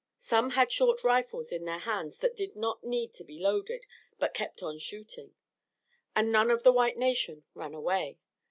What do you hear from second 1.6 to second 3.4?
their hands that did not need to be